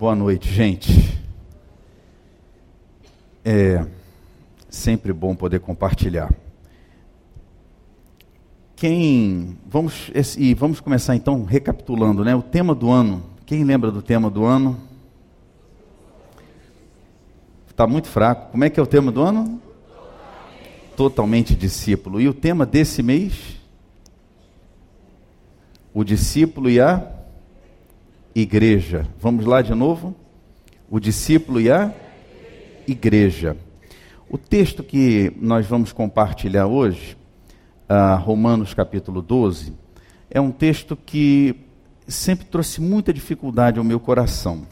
[0.00, 1.20] Boa noite, gente.
[3.44, 3.84] É
[4.70, 6.32] sempre bom poder compartilhar.
[8.74, 12.34] Quem vamos e vamos começar então recapitulando, né?
[12.34, 13.22] O tema do ano.
[13.44, 14.80] Quem lembra do tema do ano?
[17.68, 18.52] Está muito fraco.
[18.52, 19.60] Como é que é o tema do ano?
[20.96, 22.22] Totalmente discípulo.
[22.22, 23.34] E o tema desse mês?
[25.92, 27.19] O discípulo e a
[28.34, 29.06] igreja.
[29.18, 30.14] Vamos lá de novo?
[30.88, 31.92] O discípulo e a
[32.86, 33.56] igreja.
[34.28, 37.16] O texto que nós vamos compartilhar hoje,
[37.88, 39.72] uh, Romanos capítulo 12,
[40.30, 41.56] é um texto que
[42.06, 44.62] sempre trouxe muita dificuldade ao meu coração.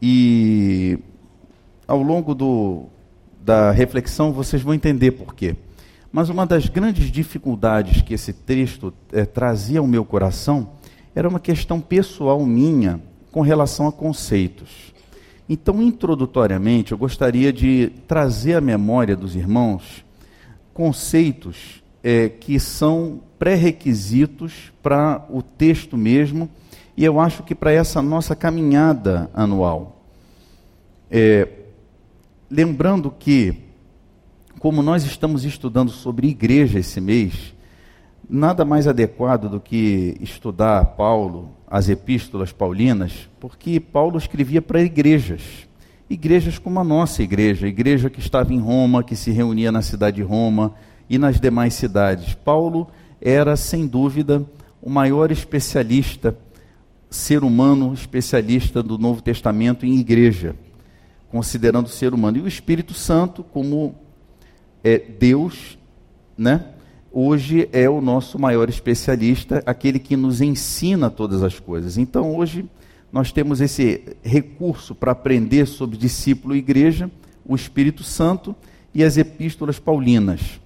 [0.00, 0.98] E
[1.86, 2.86] ao longo do,
[3.42, 5.56] da reflexão vocês vão entender por quê.
[6.12, 10.70] Mas uma das grandes dificuldades que esse texto é, trazia ao meu coração
[11.14, 13.00] era uma questão pessoal minha
[13.30, 14.92] com relação a conceitos.
[15.48, 20.04] Então, introdutoriamente, eu gostaria de trazer à memória dos irmãos
[20.72, 26.48] conceitos é, que são pré-requisitos para o texto mesmo,
[26.96, 30.04] e eu acho que para essa nossa caminhada anual.
[31.10, 31.48] É,
[32.50, 33.54] lembrando que,
[34.58, 37.54] como nós estamos estudando sobre igreja esse mês,
[38.30, 45.68] nada mais adequado do que estudar Paulo, as epístolas paulinas, porque Paulo escrevia para igrejas.
[46.08, 50.16] Igrejas como a nossa igreja, igreja que estava em Roma, que se reunia na cidade
[50.16, 50.74] de Roma
[51.08, 52.34] e nas demais cidades.
[52.34, 52.88] Paulo
[53.20, 54.44] era, sem dúvida,
[54.80, 56.36] o maior especialista,
[57.08, 60.54] ser humano especialista do Novo Testamento em igreja,
[61.30, 62.38] considerando o ser humano.
[62.38, 63.94] E o Espírito Santo, como
[64.82, 65.78] é Deus,
[66.38, 66.64] né?
[67.12, 71.98] Hoje é o nosso maior especialista, aquele que nos ensina todas as coisas.
[71.98, 72.68] Então, hoje,
[73.12, 77.10] nós temos esse recurso para aprender sobre discípulo e igreja,
[77.44, 78.54] o Espírito Santo
[78.94, 80.60] e as epístolas paulinas.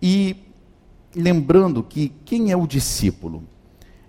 [0.00, 0.36] E
[1.14, 3.42] lembrando que quem é o discípulo?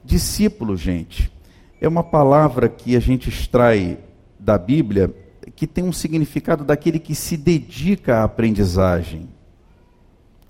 [0.04, 1.32] Discípulo, gente,
[1.80, 3.98] é uma palavra que a gente extrai
[4.40, 5.14] da Bíblia
[5.56, 9.30] que tem um significado daquele que se dedica à aprendizagem,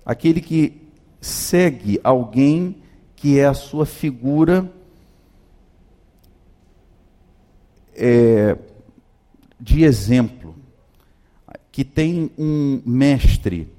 [0.05, 0.82] aquele que
[1.23, 2.75] segue alguém
[3.15, 4.69] que é a sua figura
[7.95, 8.57] é,
[9.59, 10.55] de exemplo,
[11.71, 13.69] que tem um mestre,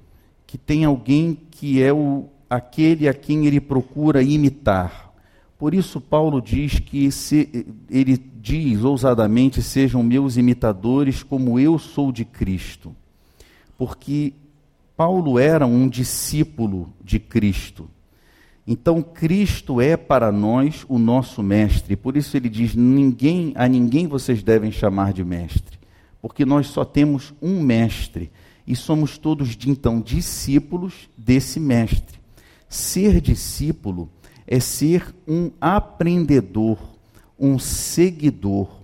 [0.47, 5.13] que tem alguém que é o, aquele a quem ele procura imitar.
[5.59, 12.11] Por isso Paulo diz que se, ele diz ousadamente: sejam meus imitadores como eu sou
[12.11, 12.97] de Cristo.
[13.77, 14.33] Porque
[14.97, 17.91] Paulo era um discípulo de Cristo.
[18.67, 21.97] Então Cristo é para nós o nosso mestre.
[21.97, 25.79] Por isso ele diz: ninguém a ninguém vocês devem chamar de mestre,
[26.23, 28.31] porque nós só temos um mestre
[28.67, 32.19] e somos todos então discípulos desse mestre.
[32.69, 34.09] Ser discípulo
[34.47, 36.79] é ser um aprendedor,
[37.39, 38.81] um seguidor,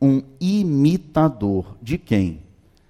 [0.00, 2.40] um imitador de quem?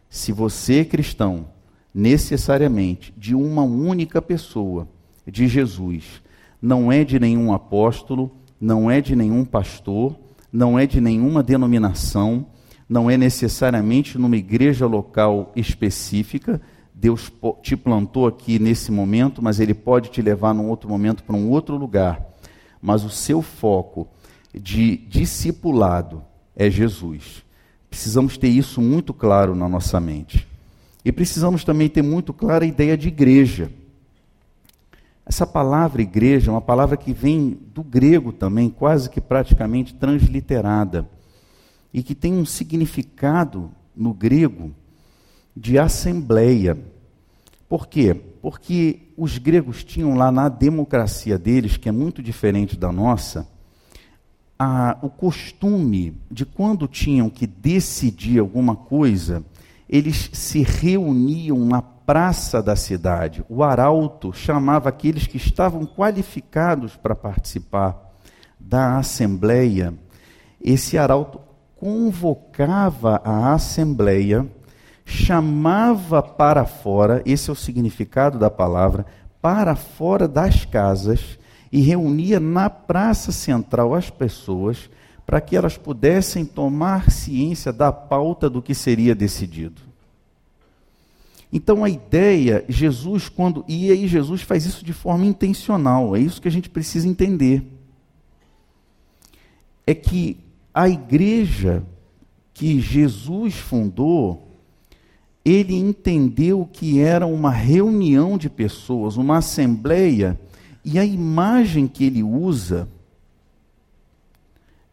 [0.09, 1.47] Se você é cristão,
[1.95, 4.89] necessariamente de uma única pessoa,
[5.27, 6.23] de Jesus.
[6.61, 8.31] Não é de nenhum apóstolo,
[8.61, 10.17] não é de nenhum pastor,
[10.53, 12.47] não é de nenhuma denominação,
[12.89, 16.61] não é necessariamente numa igreja local específica.
[16.93, 21.37] Deus te plantou aqui nesse momento, mas Ele pode te levar num outro momento para
[21.37, 22.21] um outro lugar.
[22.83, 24.09] Mas o seu foco
[24.53, 26.22] de discipulado
[26.55, 27.45] é Jesus.
[27.89, 30.50] Precisamos ter isso muito claro na nossa mente.
[31.05, 33.71] E precisamos também ter muito clara a ideia de igreja.
[35.25, 41.09] Essa palavra igreja é uma palavra que vem do grego também, quase que praticamente transliterada,
[41.93, 44.75] e que tem um significado no grego
[45.56, 46.77] de assembleia.
[47.69, 48.15] Por quê?
[48.43, 53.47] Porque os gregos tinham lá na democracia deles, que é muito diferente da nossa,
[54.59, 59.45] a, o costume de quando tinham que decidir alguma coisa,
[59.91, 63.45] eles se reuniam na praça da cidade.
[63.48, 68.01] O arauto chamava aqueles que estavam qualificados para participar
[68.59, 69.92] da assembleia.
[70.63, 71.41] Esse arauto
[71.75, 74.47] convocava a assembleia,
[75.04, 79.04] chamava para fora, esse é o significado da palavra,
[79.43, 81.36] para fora das casas
[81.72, 84.89] e reunia na praça central as pessoas
[85.30, 89.80] para que elas pudessem tomar ciência da pauta do que seria decidido.
[91.53, 93.65] Então a ideia, Jesus, quando.
[93.68, 97.62] E aí Jesus faz isso de forma intencional, é isso que a gente precisa entender.
[99.86, 100.36] É que
[100.74, 101.84] a igreja
[102.53, 104.48] que Jesus fundou,
[105.44, 110.36] ele entendeu que era uma reunião de pessoas, uma assembleia,
[110.84, 112.88] e a imagem que ele usa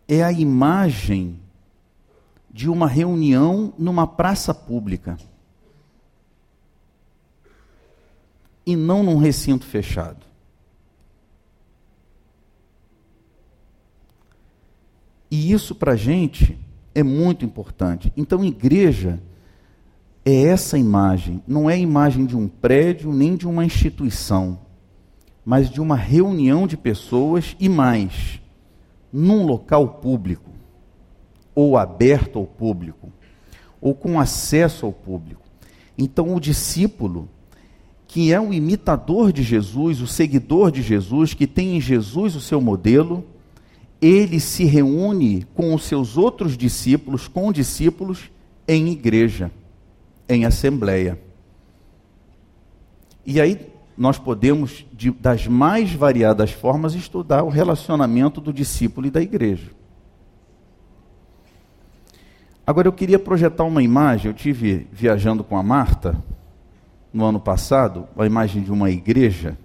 [0.07, 1.39] é a imagem
[2.49, 5.17] de uma reunião numa praça pública.
[8.65, 10.25] E não num recinto fechado.
[15.29, 16.57] E isso para a gente
[16.95, 18.11] é muito importante.
[18.15, 19.21] Então, igreja
[20.25, 24.59] é essa imagem, não é a imagem de um prédio nem de uma instituição,
[25.45, 28.41] mas de uma reunião de pessoas e mais,
[29.11, 30.51] num local público,
[31.55, 33.11] ou aberto ao público,
[33.81, 35.41] ou com acesso ao público.
[35.97, 37.29] Então, o discípulo,
[38.07, 42.41] que é o imitador de Jesus, o seguidor de Jesus, que tem em Jesus o
[42.41, 43.25] seu modelo,
[44.01, 48.29] ele se reúne com os seus outros discípulos, com discípulos,
[48.67, 49.51] em igreja,
[50.29, 51.19] em assembleia.
[53.25, 53.59] E aí
[53.97, 59.71] nós podemos, de, das mais variadas formas, estudar o relacionamento do discípulo e da igreja.
[62.65, 66.21] Agora eu queria projetar uma imagem, eu tive viajando com a Marta
[67.11, 69.57] no ano passado, a imagem de uma igreja.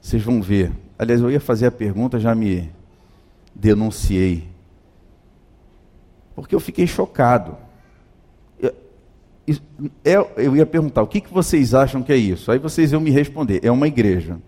[0.00, 0.70] Vocês vão ver.
[0.98, 2.70] Aliás, eu ia fazer a pergunta, já me
[3.54, 4.48] denunciei.
[6.34, 7.56] Porque eu fiquei chocado.
[10.04, 12.50] Eu, é, eu ia perguntar, o que, que vocês acham que é isso?
[12.50, 14.38] Aí vocês iam me responder, é uma igreja.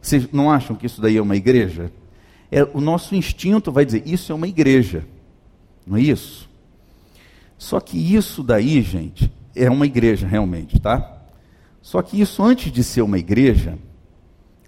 [0.00, 1.90] Vocês não acham que isso daí é uma igreja?
[2.50, 5.04] É, o nosso instinto vai dizer, isso é uma igreja.
[5.86, 6.48] Não é isso?
[7.56, 11.18] Só que isso daí, gente, é uma igreja realmente, tá?
[11.82, 13.78] Só que isso, antes de ser uma igreja,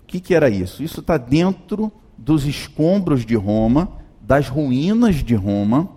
[0.02, 0.82] o que, que era isso?
[0.82, 3.90] Isso está dentro dos escombros de Roma,
[4.20, 5.88] das ruínas de Roma,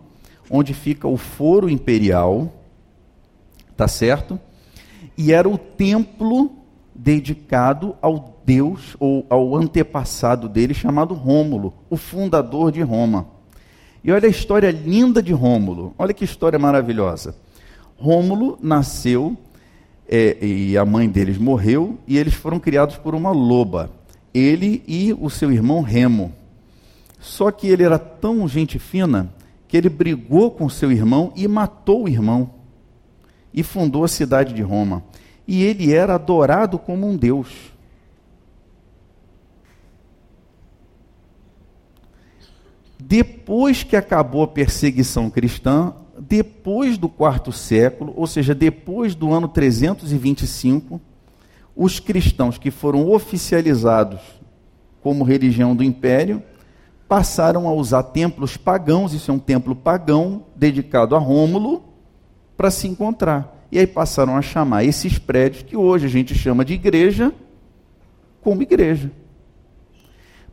[0.50, 2.52] onde fica o foro imperial,
[3.76, 4.40] tá certo?
[5.18, 6.52] E era o templo
[6.94, 13.28] dedicado ao Deus ou ao antepassado dele chamado Rômulo, o fundador de Roma.
[14.04, 15.94] E olha a história linda de Rômulo.
[15.98, 17.36] Olha que história maravilhosa.
[17.98, 19.36] Rômulo nasceu
[20.08, 23.90] é, e a mãe deles morreu e eles foram criados por uma loba
[24.36, 26.34] ele e o seu irmão Remo.
[27.22, 29.34] Só que ele era tão gente fina
[29.66, 32.52] que ele brigou com seu irmão e matou o irmão.
[33.56, 35.02] E fundou a cidade de Roma.
[35.48, 37.74] E ele era adorado como um deus.
[43.00, 49.48] Depois que acabou a perseguição cristã, depois do quarto século, ou seja, depois do ano
[49.48, 51.00] 325,
[51.74, 54.20] os cristãos que foram oficializados
[55.02, 56.44] como religião do império
[57.08, 61.95] passaram a usar templos pagãos, isso é um templo pagão dedicado a Rômulo,
[62.56, 63.66] para se encontrar.
[63.72, 67.34] E aí passaram a chamar esses prédios que hoje a gente chama de igreja
[68.42, 69.12] como igreja.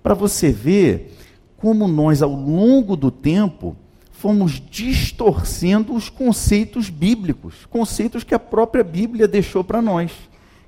[0.02, 1.16] Para você ver
[1.56, 3.76] como nós ao longo do tempo
[4.10, 10.12] fomos distorcendo os conceitos bíblicos, conceitos que a própria Bíblia deixou para nós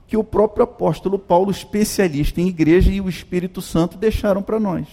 [0.07, 4.87] que o próprio apóstolo Paulo, especialista em igreja, e o Espírito Santo deixaram para nós.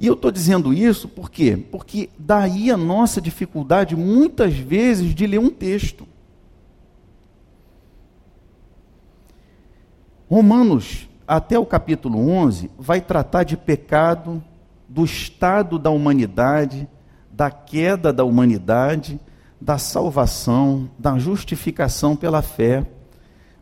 [0.00, 1.56] E eu estou dizendo isso por quê?
[1.70, 6.08] Porque daí a nossa dificuldade, muitas vezes, de ler um texto.
[10.28, 14.42] Romanos, até o capítulo 11, vai tratar de pecado,
[14.88, 16.88] do estado da humanidade,
[17.30, 19.20] da queda da humanidade,
[19.60, 22.86] da salvação, da justificação pela fé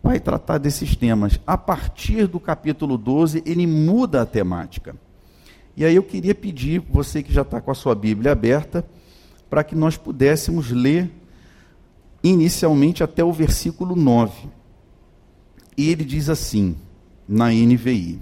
[0.03, 1.41] vai tratar desses temas.
[1.47, 4.97] A partir do capítulo 12, ele muda a temática.
[5.79, 8.85] E aí eu queria pedir, você que já está com a sua Bíblia aberta,
[9.49, 11.09] para que nós pudéssemos ler
[12.21, 14.49] inicialmente até o versículo 9.
[15.77, 16.75] E ele diz assim,
[17.29, 18.19] na NVI: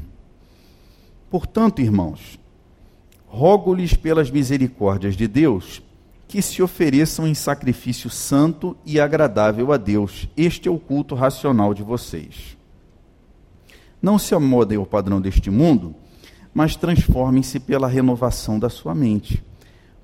[1.30, 2.38] Portanto, irmãos,
[3.26, 5.80] rogo-lhes pelas misericórdias de Deus
[6.28, 10.28] que se ofereçam em sacrifício santo e agradável a Deus.
[10.36, 12.54] Este é o culto racional de vocês.
[14.02, 15.94] Não se amodem ao padrão deste mundo,
[16.56, 19.44] mas transformem-se pela renovação da sua mente,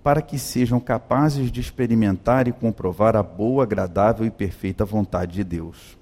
[0.05, 5.45] para que sejam capazes de experimentar e comprovar a boa, agradável e perfeita vontade de
[5.45, 5.97] Deus.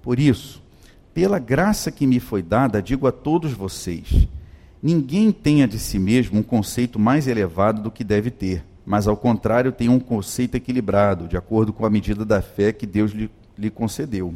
[0.00, 0.62] Por isso,
[1.12, 4.26] pela graça que me foi dada, digo a todos vocês:
[4.82, 9.16] ninguém tenha de si mesmo um conceito mais elevado do que deve ter mas ao
[9.16, 13.30] contrário tem um conceito equilibrado, de acordo com a medida da fé que Deus lhe,
[13.56, 14.34] lhe concedeu.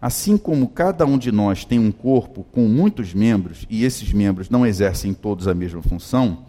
[0.00, 4.48] Assim como cada um de nós tem um corpo com muitos membros, e esses membros
[4.48, 6.46] não exercem todos a mesma função,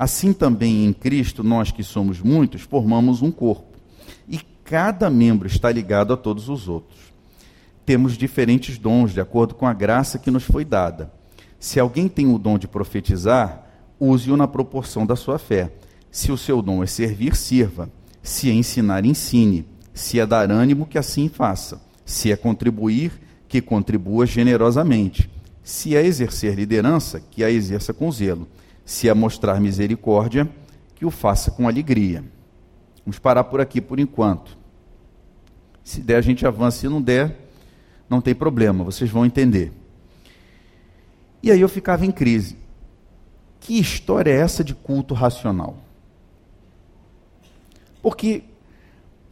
[0.00, 3.76] Assim também em Cristo, nós que somos muitos, formamos um corpo.
[4.26, 6.98] E cada membro está ligado a todos os outros.
[7.84, 11.12] Temos diferentes dons, de acordo com a graça que nos foi dada.
[11.58, 13.66] Se alguém tem o dom de profetizar,
[14.00, 15.70] use-o na proporção da sua fé.
[16.10, 17.90] Se o seu dom é servir, sirva.
[18.22, 19.66] Se é ensinar, ensine.
[19.92, 21.78] Se é dar ânimo, que assim faça.
[22.10, 23.12] Se é contribuir,
[23.46, 25.30] que contribua generosamente.
[25.62, 28.48] Se é exercer liderança, que a exerça com zelo
[28.84, 30.50] se é mostrar misericórdia,
[30.96, 32.24] que o faça com alegria.
[33.06, 34.58] Vamos parar por aqui por enquanto.
[35.84, 36.78] Se der, a gente avança.
[36.78, 37.48] Se não der,
[38.08, 39.72] não tem problema, vocês vão entender.
[41.40, 42.58] E aí eu ficava em crise.
[43.60, 45.78] Que história é essa de culto racional?
[48.02, 48.42] Porque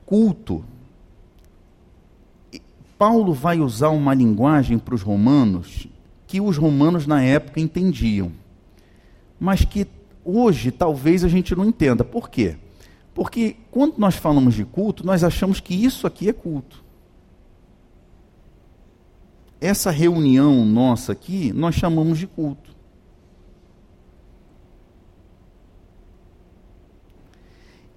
[0.06, 0.64] culto,
[2.98, 5.86] Paulo vai usar uma linguagem para os romanos
[6.26, 8.32] que os romanos na época entendiam
[9.38, 9.86] mas que
[10.24, 12.04] hoje talvez a gente não entenda.
[12.04, 12.56] Por quê?
[13.14, 16.84] Porque quando nós falamos de culto, nós achamos que isso aqui é culto.
[19.60, 22.76] Essa reunião nossa aqui, nós chamamos de culto.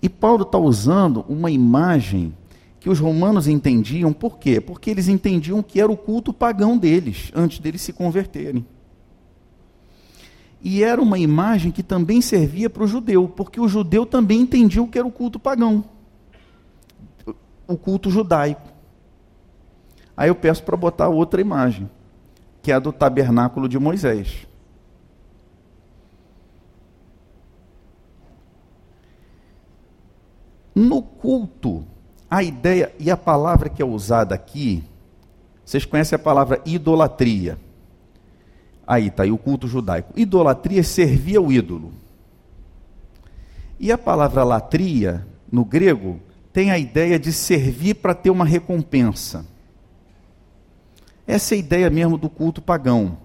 [0.02, 2.36] E Paulo está usando uma imagem
[2.82, 4.60] que os romanos entendiam, por quê?
[4.60, 8.66] Porque eles entendiam que era o culto pagão deles, antes deles se converterem.
[10.60, 14.82] E era uma imagem que também servia para o judeu, porque o judeu também entendia
[14.82, 15.86] o que era o culto pagão,
[17.68, 18.68] o culto judaico.
[20.18, 21.88] Aí eu peço para botar outra imagem,
[22.64, 24.48] que é a do tabernáculo de Moisés.
[30.74, 31.86] No culto,
[32.32, 34.86] a ideia e a palavra que é usada aqui,
[35.66, 37.58] vocês conhecem a palavra idolatria.
[38.88, 40.14] Aí está aí o culto judaico.
[40.16, 41.92] Idolatria é servir ao ídolo.
[43.78, 46.22] E a palavra latria, no grego,
[46.54, 49.46] tem a ideia de servir para ter uma recompensa.
[51.28, 53.18] Essa é a ideia mesmo do culto pagão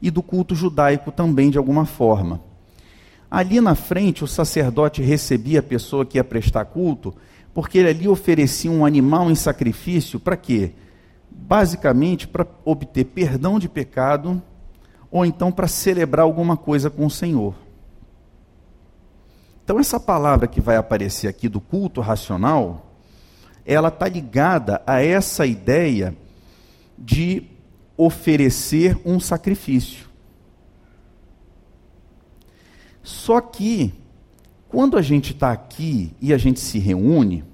[0.00, 2.40] e do culto judaico também, de alguma forma.
[3.30, 7.14] Ali na frente, o sacerdote recebia a pessoa que ia prestar culto,
[7.54, 10.72] porque ele ali oferecia um animal em sacrifício para quê?
[11.30, 14.42] Basicamente para obter perdão de pecado
[15.10, 17.54] ou então para celebrar alguma coisa com o Senhor.
[19.64, 22.98] Então, essa palavra que vai aparecer aqui do culto racional,
[23.64, 26.14] ela está ligada a essa ideia
[26.98, 27.48] de
[27.96, 30.06] oferecer um sacrifício.
[33.02, 33.94] Só que,
[34.68, 37.44] quando a gente está aqui e a gente se reúne,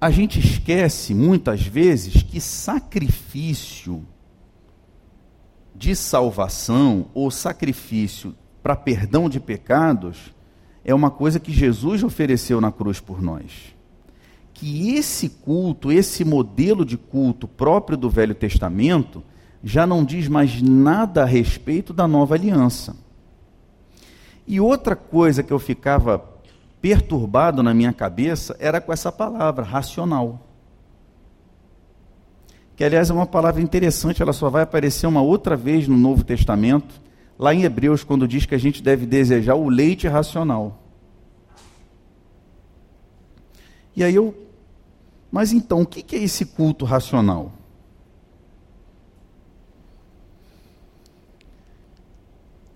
[0.00, 4.04] a gente esquece muitas vezes que sacrifício
[5.74, 10.34] de salvação ou sacrifício para perdão de pecados
[10.84, 13.74] é uma coisa que Jesus ofereceu na cruz por nós.
[14.52, 19.22] Que esse culto, esse modelo de culto próprio do Velho Testamento,
[19.62, 22.94] já não diz mais nada a respeito da nova aliança.
[24.46, 26.24] E outra coisa que eu ficava
[26.80, 30.46] perturbado na minha cabeça era com essa palavra, racional.
[32.76, 36.24] Que, aliás, é uma palavra interessante, ela só vai aparecer uma outra vez no Novo
[36.24, 37.00] Testamento,
[37.38, 40.82] lá em Hebreus, quando diz que a gente deve desejar o leite racional.
[43.96, 44.34] E aí eu.
[45.30, 47.52] Mas então, o que é esse culto racional?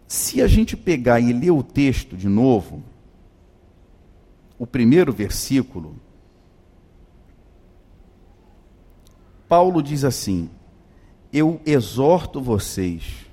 [0.09, 2.83] Se a gente pegar e ler o texto de novo,
[4.59, 5.97] o primeiro versículo,
[9.47, 10.49] Paulo diz assim:
[11.31, 13.27] Eu exorto vocês,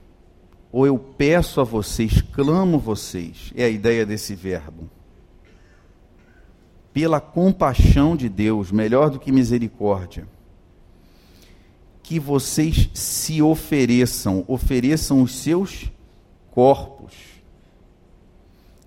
[0.69, 4.89] ou eu peço a vocês, clamo vocês, é a ideia desse verbo.
[6.91, 10.27] Pela compaixão de Deus, melhor do que misericórdia,
[12.03, 15.89] que vocês se ofereçam, ofereçam os seus
[16.55, 17.13] corpos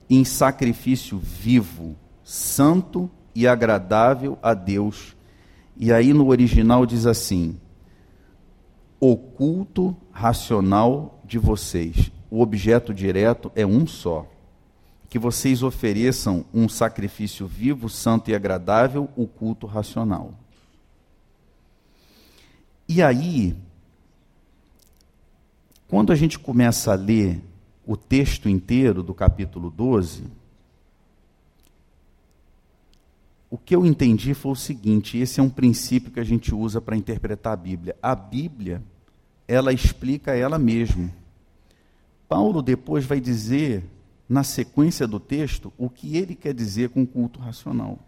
[0.08, 1.94] em sacrifício vivo,
[2.24, 5.14] santo e agradável a Deus.
[5.76, 7.60] E aí no original diz assim:
[8.98, 12.10] o culto racional de vocês.
[12.30, 14.26] O objeto direto é um só.
[15.10, 20.34] Que vocês ofereçam um sacrifício vivo, santo e agradável, o culto racional.
[22.86, 23.56] E aí,
[25.86, 27.42] quando a gente começa a ler
[27.88, 30.24] o texto inteiro do capítulo 12,
[33.48, 36.82] o que eu entendi foi o seguinte: esse é um princípio que a gente usa
[36.82, 37.96] para interpretar a Bíblia.
[38.02, 38.82] A Bíblia,
[39.48, 41.10] ela explica ela mesma.
[42.28, 43.82] Paulo depois vai dizer,
[44.28, 47.98] na sequência do texto, o que ele quer dizer com culto racional.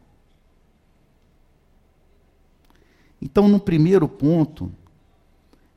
[3.22, 4.70] Então, no primeiro ponto,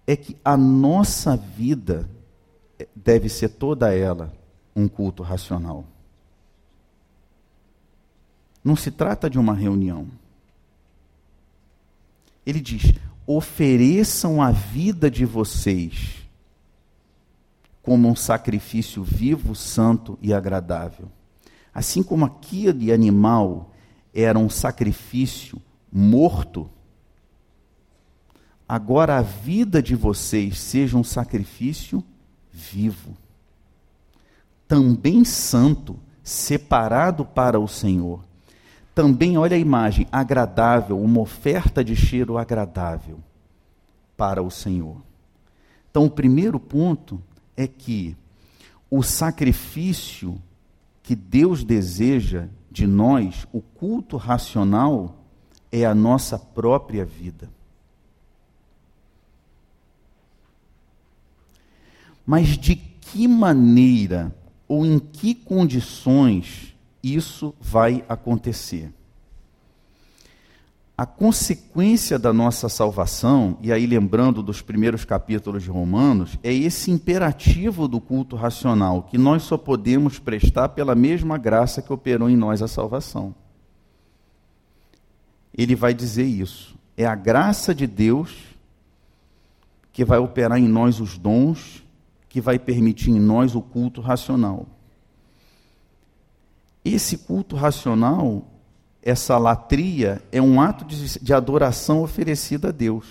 [0.05, 2.10] é que a nossa vida
[2.96, 4.34] deve ser toda ela
[4.75, 5.86] um culto racional.
[8.63, 10.08] Não se trata de uma reunião.
[12.46, 12.94] Ele diz:
[13.25, 16.24] ofereçam a vida de vocês
[17.82, 21.12] como um sacrifício vivo, santo e agradável.
[21.74, 23.72] Assim como aquele animal
[24.13, 25.62] era um sacrifício
[25.92, 26.70] morto,
[28.68, 32.03] agora a vida de vocês seja um sacrifício
[32.53, 33.17] vivo,
[34.67, 38.24] também santo, separado para o Senhor.
[38.93, 43.17] Também, olha a imagem, agradável, uma oferta de cheiro agradável
[44.15, 44.98] para o Senhor.
[45.89, 47.22] Então, o primeiro ponto
[47.57, 48.15] é que
[48.89, 50.39] o sacrifício
[51.01, 55.17] que Deus deseja de nós, o culto racional,
[55.72, 57.50] é a nossa própria vida.
[62.25, 64.34] Mas de que maneira
[64.68, 68.92] ou em que condições isso vai acontecer?
[70.96, 76.92] A consequência da nossa salvação, e aí lembrando dos primeiros capítulos de Romanos, é esse
[76.92, 82.38] imperativo do culto racional, que nós só podemos prestar pela mesma graça que operou em
[82.38, 83.34] nós a salvação.
[85.56, 86.75] Ele vai dizer isso.
[86.96, 88.36] É a graça de Deus
[89.92, 91.83] que vai operar em nós os dons
[92.34, 94.66] que vai permitir em nós o culto racional.
[96.84, 98.48] Esse culto racional,
[99.04, 103.06] essa latria, é um ato de, de adoração oferecida a Deus.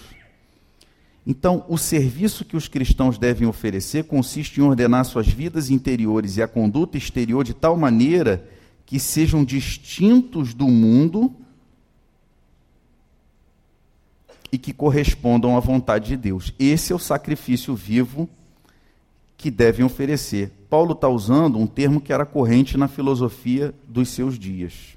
[1.24, 6.42] Então, o serviço que os cristãos devem oferecer consiste em ordenar suas vidas interiores e
[6.42, 8.44] a conduta exterior de tal maneira
[8.84, 11.32] que sejam distintos do mundo
[14.50, 16.52] e que correspondam à vontade de Deus.
[16.58, 18.28] Esse é o sacrifício vivo
[19.42, 20.52] que devem oferecer.
[20.70, 24.96] Paulo está usando um termo que era corrente na filosofia dos seus dias.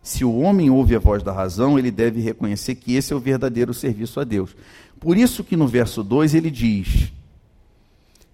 [0.00, 3.18] Se o homem ouve a voz da razão, ele deve reconhecer que esse é o
[3.18, 4.54] verdadeiro serviço a Deus.
[5.00, 7.12] Por isso que no verso 2 ele diz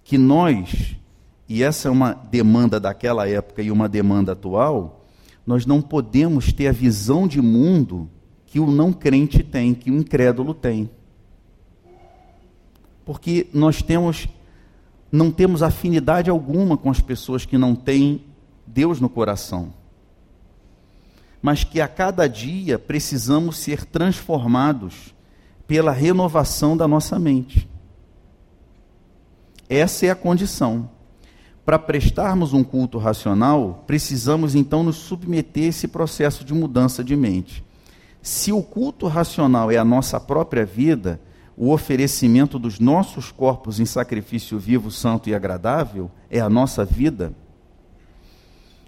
[0.04, 0.94] que nós,
[1.48, 5.06] e essa é uma demanda daquela época e uma demanda atual,
[5.46, 8.06] nós não podemos ter a visão de mundo
[8.44, 10.90] que o não crente tem, que o incrédulo tem
[13.04, 14.28] porque nós temos
[15.10, 18.24] não temos afinidade alguma com as pessoas que não têm
[18.66, 19.74] Deus no coração.
[21.42, 25.14] Mas que a cada dia precisamos ser transformados
[25.66, 27.68] pela renovação da nossa mente.
[29.68, 30.88] Essa é a condição.
[31.64, 37.14] Para prestarmos um culto racional, precisamos então nos submeter a esse processo de mudança de
[37.14, 37.62] mente.
[38.22, 41.20] Se o culto racional é a nossa própria vida,
[41.56, 47.34] o oferecimento dos nossos corpos em sacrifício vivo, santo e agradável é a nossa vida,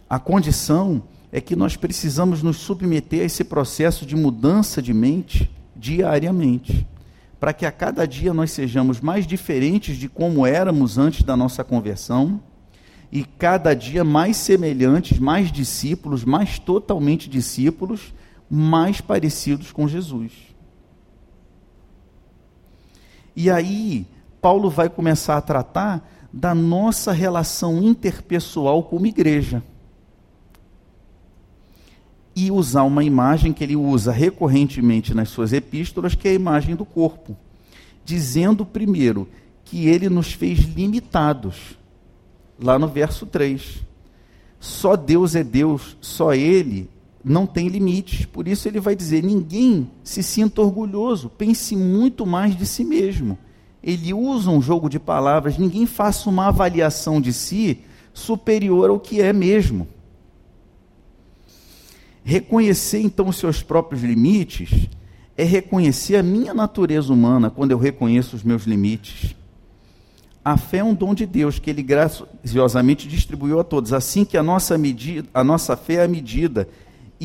[0.09, 5.51] a condição é que nós precisamos nos submeter a esse processo de mudança de mente
[5.75, 6.87] diariamente,
[7.41, 11.65] para que a cada dia nós sejamos mais diferentes de como éramos antes da nossa
[11.65, 12.41] conversão
[13.11, 18.15] e cada dia mais semelhantes, mais discípulos, mais totalmente discípulos,
[18.49, 20.54] mais parecidos com Jesus.
[23.37, 24.07] E aí,
[24.41, 29.63] Paulo vai começar a tratar da nossa relação interpessoal como igreja.
[32.37, 36.75] E usar uma imagem que ele usa recorrentemente nas suas epístolas, que é a imagem
[36.75, 37.37] do corpo.
[38.05, 39.29] Dizendo primeiro
[39.65, 41.79] que ele nos fez limitados.
[42.59, 43.83] Lá no verso 3.
[44.61, 46.89] Só Deus é Deus, só Ele
[47.25, 48.27] não tem limites.
[48.27, 53.39] Por isso ele vai dizer: ninguém se sinta orgulhoso, pense muito mais de si mesmo.
[53.83, 57.81] Ele usa um jogo de palavras, ninguém faça uma avaliação de si
[58.13, 59.89] superior ao que é mesmo.
[62.23, 64.89] Reconhecer então os seus próprios limites
[65.37, 69.35] é reconhecer a minha natureza humana quando eu reconheço os meus limites.
[70.43, 74.37] A fé é um dom de Deus que ele graciosamente distribuiu a todos, assim que
[74.37, 76.69] a nossa, medida, a nossa fé é a medida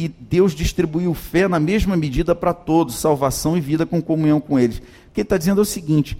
[0.06, 4.58] e Deus distribuiu fé na mesma medida para todos, salvação e vida com comunhão com
[4.58, 4.78] eles.
[4.78, 4.82] O
[5.14, 6.18] que ele está dizendo é o seguinte: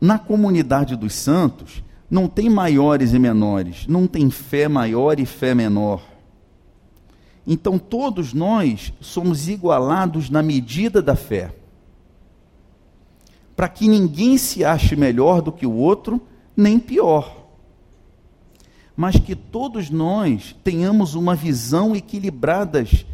[0.00, 5.54] na comunidade dos santos, não tem maiores e menores, não tem fé maior e fé
[5.54, 6.02] menor.
[7.46, 11.54] Então todos nós somos igualados na medida da fé.
[13.54, 16.20] Para que ninguém se ache melhor do que o outro,
[16.56, 17.45] nem pior.
[18.96, 23.04] Mas que todos nós tenhamos uma visão equilibradas,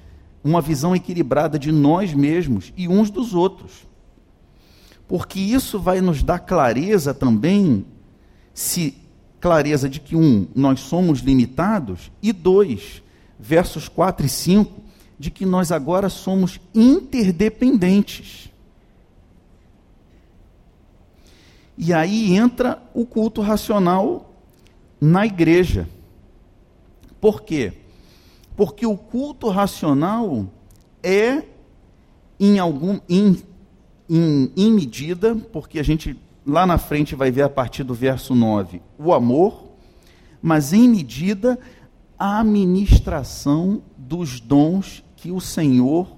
[0.44, 3.86] uma visão equilibrada de nós mesmos e uns dos outros.
[5.08, 7.84] Porque isso vai nos dar clareza também,
[8.54, 8.94] se
[9.40, 13.02] clareza de que um, nós somos limitados e dois,
[13.38, 14.80] versos 4 e 5,
[15.18, 18.50] de que nós agora somos interdependentes.
[21.76, 24.31] E aí entra o culto racional
[25.02, 25.88] na igreja.
[27.20, 27.72] Por quê?
[28.56, 30.46] Porque o culto racional
[31.02, 31.42] é
[32.38, 33.42] em algum em,
[34.08, 38.32] em, em medida, porque a gente lá na frente vai ver a partir do verso
[38.32, 39.72] 9, o amor,
[40.40, 41.58] mas em medida
[42.16, 46.16] a administração dos dons que o Senhor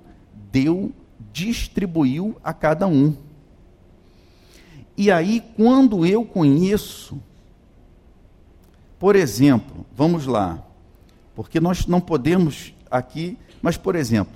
[0.53, 0.93] deu,
[1.33, 3.17] distribuiu a cada um.
[4.95, 7.19] E aí, quando eu conheço,
[9.05, 10.67] por exemplo, vamos lá,
[11.35, 14.33] porque nós não podemos aqui, mas por exemplo,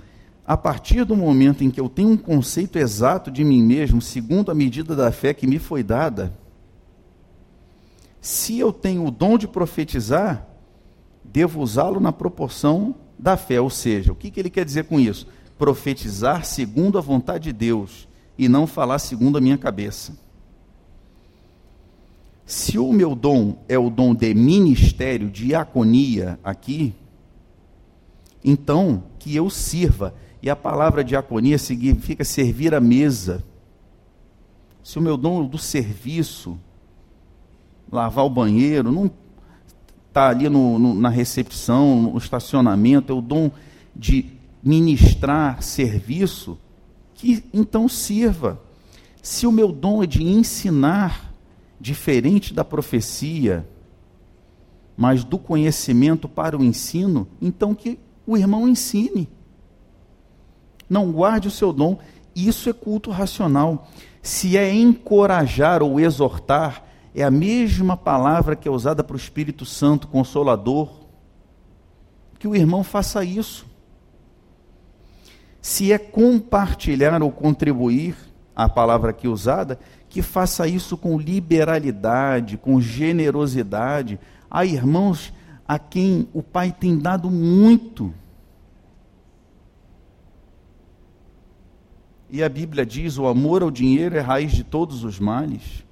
[0.46, 4.50] a partir do momento em que eu tenho um conceito exato de mim mesmo, segundo
[4.50, 6.34] a medida da fé que me foi dada,
[8.20, 10.46] se eu tenho o dom de profetizar,
[11.24, 13.58] devo usá-lo na proporção da fé.
[13.58, 15.26] Ou seja, o que, que ele quer dizer com isso?
[15.56, 20.27] Profetizar segundo a vontade de Deus e não falar segundo a minha cabeça.
[22.48, 26.94] Se o meu dom é o dom de ministério, diaconia aqui,
[28.42, 30.14] então que eu sirva.
[30.42, 33.44] E a palavra diaconia significa servir a mesa.
[34.82, 36.58] Se o meu dom é do serviço,
[37.92, 39.10] lavar o banheiro, não
[40.08, 43.50] está ali no, no, na recepção, no estacionamento, é o dom
[43.94, 44.24] de
[44.62, 46.58] ministrar serviço,
[47.12, 48.58] que então sirva.
[49.22, 51.27] Se o meu dom é de ensinar,
[51.80, 53.66] diferente da profecia,
[54.96, 59.28] mas do conhecimento para o ensino, então que o irmão ensine.
[60.88, 61.98] Não guarde o seu dom.
[62.34, 63.88] Isso é culto racional.
[64.22, 69.64] Se é encorajar ou exortar, é a mesma palavra que é usada para o Espírito
[69.64, 70.90] Santo Consolador.
[72.38, 73.66] Que o irmão faça isso.
[75.60, 78.16] Se é compartilhar ou contribuir,
[78.54, 84.18] a palavra aqui usada, que faça isso com liberalidade, com generosidade.
[84.50, 85.32] Há irmãos
[85.66, 88.12] a quem o Pai tem dado muito.
[92.30, 95.84] E a Bíblia diz: o amor ao dinheiro é raiz de todos os males.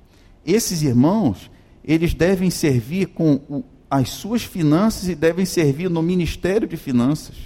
[0.45, 1.51] Esses irmãos,
[1.85, 7.37] eles devem servir com o, as suas finanças e devem servir no ministério de finanças.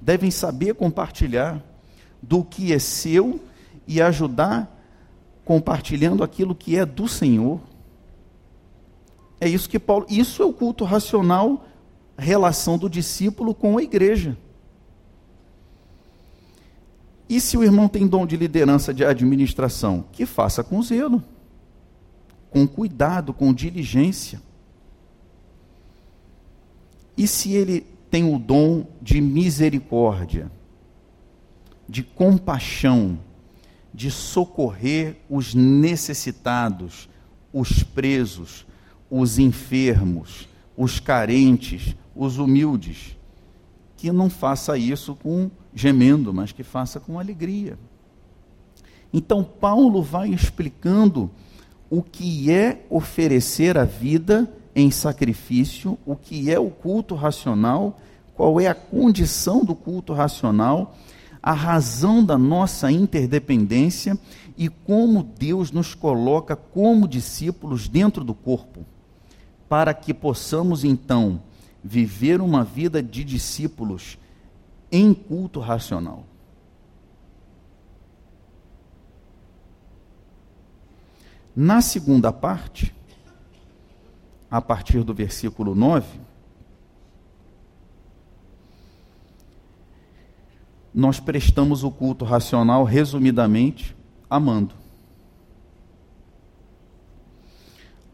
[0.00, 1.62] Devem saber compartilhar
[2.22, 3.40] do que é seu
[3.86, 4.79] e ajudar
[5.44, 7.60] compartilhando aquilo que é do Senhor.
[9.40, 11.64] É isso que Paulo, isso é o culto racional,
[12.16, 14.36] relação do discípulo com a igreja.
[17.28, 21.22] E se o irmão tem dom de liderança de administração, que faça com zelo,
[22.50, 24.42] com cuidado, com diligência.
[27.16, 30.50] E se ele tem o dom de misericórdia,
[31.88, 33.18] de compaixão,
[33.92, 37.08] de socorrer os necessitados,
[37.52, 38.66] os presos,
[39.10, 43.16] os enfermos, os carentes, os humildes.
[43.96, 47.78] Que não faça isso com gemendo, mas que faça com alegria.
[49.12, 51.30] Então, Paulo vai explicando
[51.88, 58.00] o que é oferecer a vida em sacrifício, o que é o culto racional,
[58.34, 60.96] qual é a condição do culto racional
[61.42, 64.18] a razão da nossa interdependência
[64.56, 68.84] e como Deus nos coloca como discípulos dentro do corpo,
[69.68, 71.40] para que possamos então
[71.82, 74.18] viver uma vida de discípulos
[74.92, 76.24] em culto racional.
[81.56, 82.94] Na segunda parte,
[84.50, 86.06] a partir do versículo 9,
[91.00, 93.96] nós prestamos o culto racional, resumidamente,
[94.28, 94.74] amando.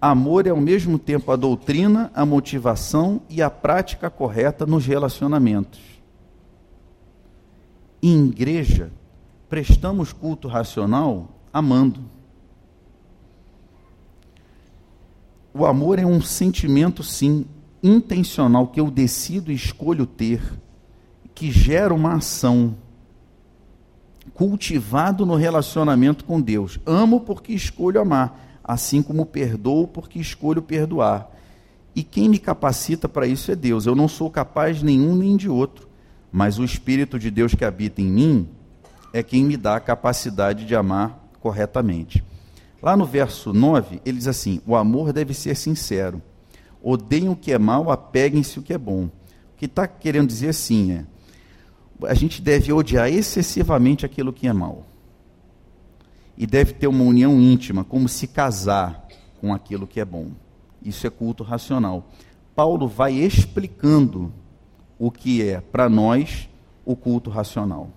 [0.00, 5.80] Amor é ao mesmo tempo a doutrina, a motivação e a prática correta nos relacionamentos.
[8.00, 8.92] Em igreja,
[9.48, 12.04] prestamos culto racional amando.
[15.52, 17.46] O amor é um sentimento, sim,
[17.82, 20.40] intencional que eu decido e escolho ter
[21.36, 22.74] que gera uma ação
[24.32, 26.80] cultivado no relacionamento com Deus.
[26.86, 28.42] Amo porque escolho amar.
[28.64, 31.30] assim como perdoo porque escolho perdoar.
[31.94, 33.86] E quem me capacita para isso é Deus.
[33.86, 35.86] Eu não sou capaz nenhum nem de outro,
[36.32, 38.48] mas o Espírito de Deus que habita em mim
[39.12, 42.24] é quem me dá a capacidade de amar corretamente.
[42.82, 46.20] Lá no verso 9, ele diz assim: O amor deve ser sincero.
[46.82, 49.04] Odeiem o que é mal, apeguem-se o que é bom.
[49.04, 49.10] O
[49.56, 51.04] que está querendo dizer assim é:
[52.04, 54.84] a gente deve odiar excessivamente aquilo que é mal.
[56.36, 59.06] E deve ter uma união íntima, como se casar
[59.40, 60.32] com aquilo que é bom.
[60.82, 62.10] Isso é culto racional.
[62.54, 64.32] Paulo vai explicando
[64.98, 66.48] o que é para nós
[66.84, 67.90] o culto racional.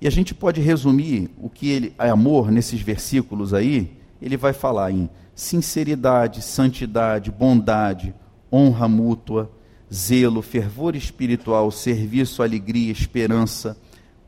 [0.00, 3.96] E a gente pode resumir o que ele é amor nesses versículos aí.
[4.20, 8.14] Ele vai falar em sinceridade, santidade, bondade,
[8.52, 9.50] honra mútua,
[9.94, 13.76] zelo, fervor espiritual, serviço, alegria, esperança,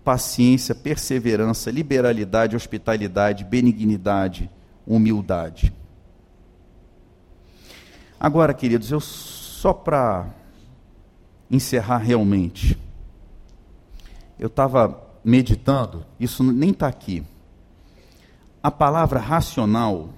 [0.05, 4.49] paciência, perseverança, liberalidade, hospitalidade, benignidade,
[4.87, 5.73] humildade.
[8.19, 10.33] Agora, queridos, eu só para
[11.51, 12.79] encerrar realmente,
[14.39, 17.25] eu estava meditando, isso nem está aqui.
[18.63, 20.11] A palavra racional,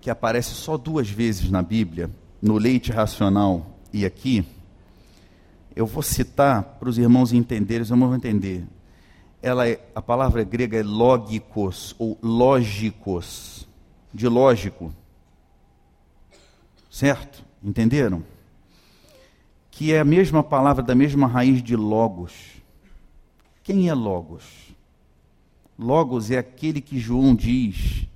[0.00, 2.10] que aparece só duas vezes na Bíblia,
[2.40, 4.44] no leite racional e aqui,
[5.74, 8.64] eu vou citar para os irmãos entenderem, os irmãos vão entender.
[9.40, 13.68] Ela é, a palavra grega é logikos ou lógicos,
[14.12, 14.92] de lógico.
[16.90, 17.44] Certo?
[17.62, 18.24] Entenderam?
[19.70, 22.58] Que é a mesma palavra da mesma raiz de logos.
[23.68, 24.44] Quem é Logos?
[25.78, 28.06] Logos é aquele que João diz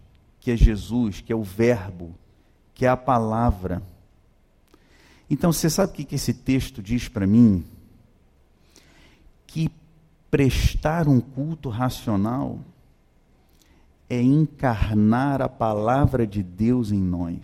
[0.41, 2.15] que é Jesus, que é o Verbo,
[2.73, 3.83] que é a palavra.
[5.33, 7.65] Então, você sabe o que esse texto diz para mim?
[9.47, 9.71] Que
[10.31, 12.61] prestar um culto racional
[14.11, 17.41] é encarnar a palavra de Deus em nós.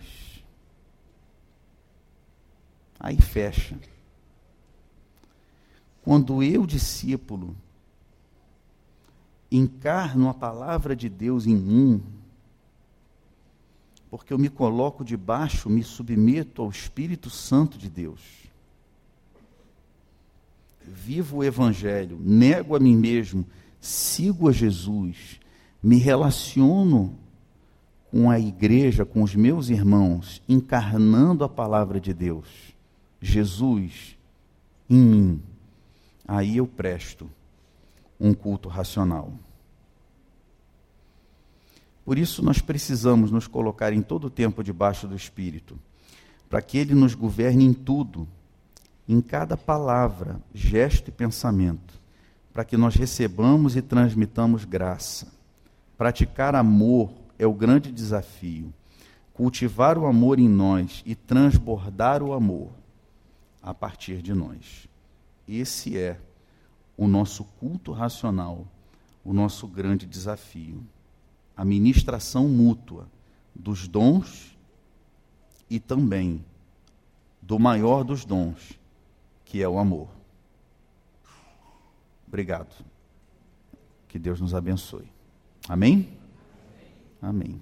[2.99, 3.75] Aí fecha.
[6.03, 7.57] Quando eu, discípulo,
[9.51, 12.03] encarno a palavra de Deus em mim,
[14.09, 18.21] porque eu me coloco debaixo, me submeto ao Espírito Santo de Deus.
[20.83, 23.45] Vivo o Evangelho, nego a mim mesmo,
[23.79, 25.39] sigo a Jesus,
[25.81, 27.15] me relaciono
[28.11, 32.47] com a igreja, com os meus irmãos, encarnando a palavra de Deus,
[33.21, 34.17] Jesus
[34.89, 35.43] em mim.
[36.27, 37.29] Aí eu presto
[38.19, 39.31] um culto racional.
[42.09, 45.77] Por isso, nós precisamos nos colocar em todo o tempo debaixo do Espírito,
[46.49, 48.27] para que Ele nos governe em tudo,
[49.07, 51.93] em cada palavra, gesto e pensamento,
[52.51, 55.27] para que nós recebamos e transmitamos graça.
[55.99, 58.73] Praticar amor é o grande desafio.
[59.31, 62.71] Cultivar o amor em nós e transbordar o amor
[63.61, 64.87] a partir de nós.
[65.47, 66.19] Esse é
[66.97, 68.65] o nosso culto racional,
[69.23, 70.83] o nosso grande desafio.
[71.59, 73.05] A ministração mútua
[73.53, 74.57] dos dons
[75.69, 76.41] e também
[77.41, 78.79] do maior dos dons,
[79.43, 80.07] que é o amor.
[82.25, 82.73] Obrigado.
[84.07, 85.11] Que Deus nos abençoe.
[85.67, 86.07] Amém?
[87.21, 87.61] Amém.